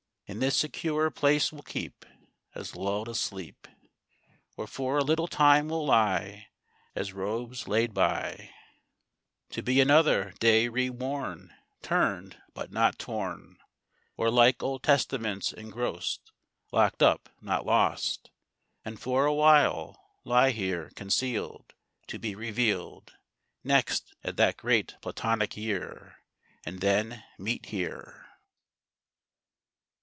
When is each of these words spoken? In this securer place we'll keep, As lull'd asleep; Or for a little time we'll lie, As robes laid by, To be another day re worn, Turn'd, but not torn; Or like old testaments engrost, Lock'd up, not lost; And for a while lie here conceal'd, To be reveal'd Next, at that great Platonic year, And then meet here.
In 0.27 0.39
this 0.39 0.55
securer 0.55 1.11
place 1.11 1.51
we'll 1.51 1.61
keep, 1.61 2.05
As 2.55 2.73
lull'd 2.73 3.09
asleep; 3.09 3.67
Or 4.55 4.65
for 4.65 4.97
a 4.97 5.03
little 5.03 5.27
time 5.27 5.67
we'll 5.67 5.85
lie, 5.85 6.47
As 6.95 7.11
robes 7.11 7.67
laid 7.67 7.93
by, 7.93 8.49
To 9.49 9.61
be 9.61 9.81
another 9.81 10.31
day 10.39 10.69
re 10.69 10.89
worn, 10.89 11.53
Turn'd, 11.81 12.37
but 12.53 12.71
not 12.71 12.97
torn; 12.97 13.57
Or 14.15 14.29
like 14.31 14.63
old 14.63 14.83
testaments 14.83 15.51
engrost, 15.51 16.21
Lock'd 16.71 17.03
up, 17.03 17.27
not 17.41 17.65
lost; 17.65 18.31
And 18.85 19.01
for 19.01 19.25
a 19.25 19.33
while 19.33 20.01
lie 20.23 20.51
here 20.51 20.91
conceal'd, 20.95 21.73
To 22.07 22.17
be 22.17 22.35
reveal'd 22.35 23.17
Next, 23.65 24.15
at 24.23 24.37
that 24.37 24.55
great 24.55 24.95
Platonic 25.01 25.57
year, 25.57 26.19
And 26.65 26.79
then 26.79 27.21
meet 27.37 27.65
here. 27.65 28.17